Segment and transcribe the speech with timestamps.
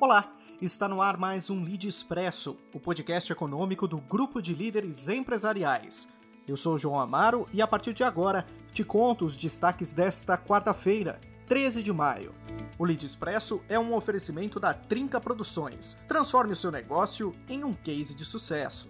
[0.00, 5.08] Olá, está no ar mais um Lead Expresso, o podcast econômico do Grupo de Líderes
[5.10, 6.08] Empresariais.
[6.48, 11.20] Eu sou João Amaro e a partir de agora te conto os destaques desta quarta-feira,
[11.46, 12.34] 13 de maio.
[12.78, 15.98] O Lead Expresso é um oferecimento da Trinca Produções.
[16.08, 18.88] Transforme o seu negócio em um case de sucesso.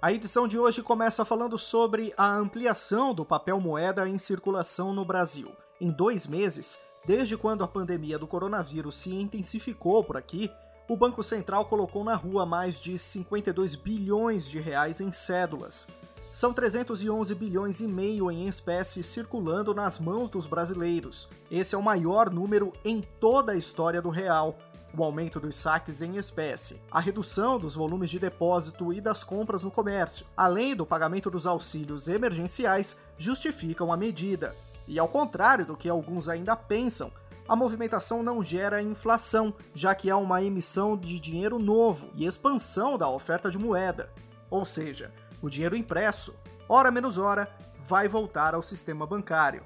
[0.00, 5.04] A edição de hoje começa falando sobre a ampliação do papel moeda em circulação no
[5.04, 5.50] Brasil.
[5.80, 10.52] Em dois meses, desde quando a pandemia do coronavírus se intensificou por aqui,
[10.88, 15.88] o Banco Central colocou na rua mais de 52 bilhões de reais em cédulas.
[16.32, 21.28] São 311 bilhões e meio em espécie circulando nas mãos dos brasileiros.
[21.50, 24.56] Esse é o maior número em toda a história do real
[24.96, 29.62] o aumento dos saques em espécie, a redução dos volumes de depósito e das compras
[29.62, 34.54] no comércio, além do pagamento dos auxílios emergenciais, justificam a medida.
[34.86, 37.12] E ao contrário do que alguns ainda pensam,
[37.48, 42.98] a movimentação não gera inflação, já que há uma emissão de dinheiro novo e expansão
[42.98, 44.10] da oferta de moeda.
[44.50, 46.34] Ou seja, o dinheiro impresso,
[46.68, 47.48] hora menos hora,
[47.82, 49.64] vai voltar ao sistema bancário.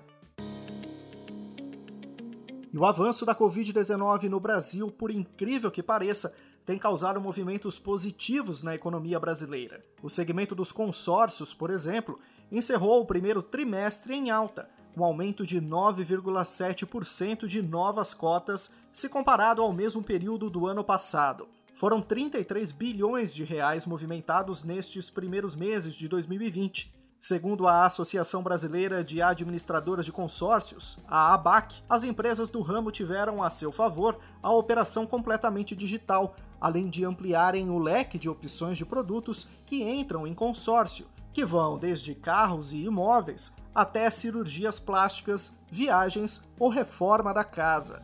[2.72, 6.34] E o avanço da Covid-19 no Brasil, por incrível que pareça,
[6.64, 9.84] tem causado movimentos positivos na economia brasileira.
[10.02, 12.18] O segmento dos consórcios, por exemplo,
[12.50, 19.60] encerrou o primeiro trimestre em alta, um aumento de 9,7% de novas cotas se comparado
[19.60, 21.48] ao mesmo período do ano passado.
[21.74, 29.04] Foram 33 bilhões de reais movimentados nestes primeiros meses de 2020 Segundo a Associação Brasileira
[29.04, 34.50] de Administradoras de Consórcios, a ABAC, as empresas do ramo tiveram a seu favor a
[34.52, 40.34] operação completamente digital, além de ampliarem o leque de opções de produtos que entram em
[40.34, 48.02] consórcio, que vão desde carros e imóveis até cirurgias plásticas, viagens ou reforma da casa.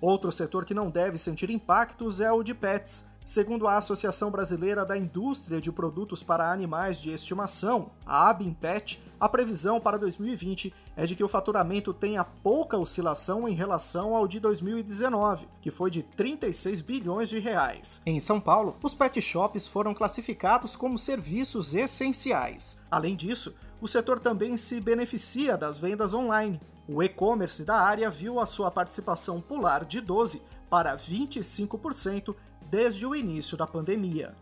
[0.00, 4.86] Outro setor que não deve sentir impactos é o de pets Segundo a Associação Brasileira
[4.86, 11.04] da Indústria de Produtos para Animais de Estimação, a Abimpet, a previsão para 2020 é
[11.06, 16.04] de que o faturamento tenha pouca oscilação em relação ao de 2019, que foi de
[16.04, 18.00] 36 bilhões de reais.
[18.06, 22.80] Em São Paulo, os pet shops foram classificados como serviços essenciais.
[22.88, 26.60] Além disso, o setor também se beneficia das vendas online.
[26.88, 32.34] O e-commerce da área viu a sua participação pular de 12 para 25%
[32.70, 34.34] desde o início da pandemia.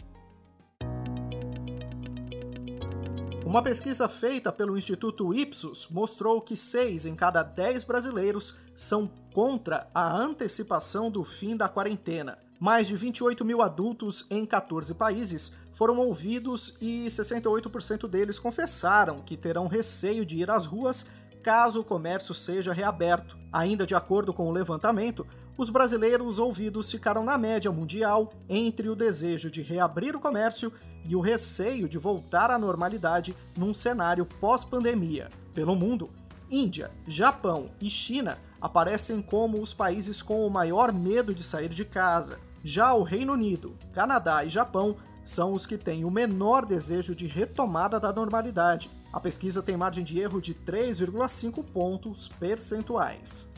[3.47, 9.89] Uma pesquisa feita pelo Instituto Ipsos mostrou que 6 em cada 10 brasileiros são contra
[9.95, 12.39] a antecipação do fim da quarentena.
[12.59, 19.37] Mais de 28 mil adultos em 14 países foram ouvidos e 68% deles confessaram que
[19.37, 21.07] terão receio de ir às ruas
[21.45, 23.39] caso o comércio seja reaberto.
[23.53, 25.27] Ainda de acordo com o levantamento,
[25.59, 30.73] os brasileiros ouvidos ficaram na média mundial entre o desejo de reabrir o comércio
[31.05, 35.29] e o receio de voltar à normalidade num cenário pós-pandemia.
[35.53, 36.09] Pelo mundo,
[36.51, 41.85] Índia, Japão e China aparecem como os países com o maior medo de sair de
[41.85, 42.39] casa.
[42.63, 47.27] Já o Reino Unido, Canadá e Japão são os que têm o menor desejo de
[47.27, 48.91] retomada da normalidade.
[49.13, 53.49] A pesquisa tem margem de erro de 3,5 pontos percentuais.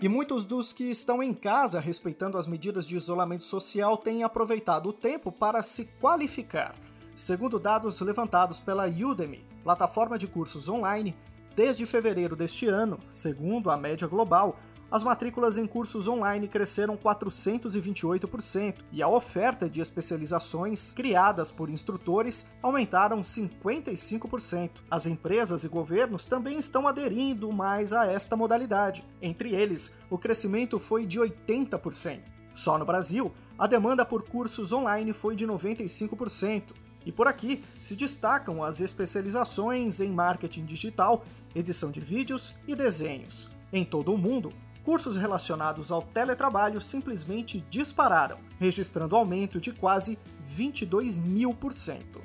[0.00, 4.90] E muitos dos que estão em casa respeitando as medidas de isolamento social têm aproveitado
[4.90, 6.74] o tempo para se qualificar.
[7.16, 11.16] Segundo dados levantados pela Udemy, plataforma de cursos online,
[11.56, 14.58] desde fevereiro deste ano, segundo a média global,
[14.94, 22.48] as matrículas em cursos online cresceram 428% e a oferta de especializações criadas por instrutores
[22.62, 24.70] aumentaram 55%.
[24.88, 29.04] As empresas e governos também estão aderindo mais a esta modalidade.
[29.20, 32.20] Entre eles, o crescimento foi de 80%.
[32.54, 36.72] Só no Brasil, a demanda por cursos online foi de 95%.
[37.04, 43.52] E por aqui se destacam as especializações em marketing digital, edição de vídeos e desenhos.
[43.72, 44.52] Em todo o mundo,
[44.84, 52.20] cursos relacionados ao teletrabalho simplesmente dispararam, registrando aumento de quase 22 mil por cento.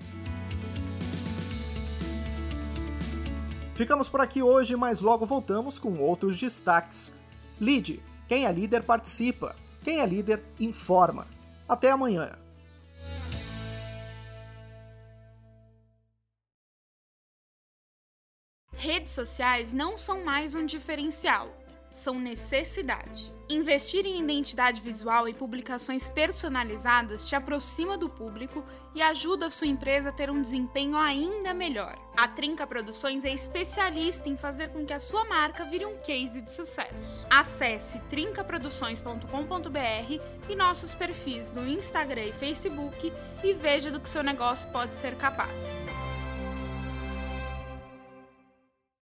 [3.73, 7.13] Ficamos por aqui hoje, mas logo voltamos com outros destaques.
[7.61, 11.25] Lead, quem é líder participa, quem é líder informa.
[11.67, 12.37] Até amanhã.
[18.75, 21.47] Redes sociais não são mais um diferencial
[21.89, 23.33] são necessidade.
[23.49, 28.63] Investir em identidade visual e publicações personalizadas te aproxima do público
[28.93, 31.97] e ajuda a sua empresa a ter um desempenho ainda melhor.
[32.15, 36.41] A Trinca Produções é especialista em fazer com que a sua marca vire um case
[36.41, 37.25] de sucesso.
[37.29, 43.11] Acesse trincaproduções.com.br e nossos perfis no Instagram e Facebook
[43.43, 45.49] e veja do que seu negócio pode ser capaz.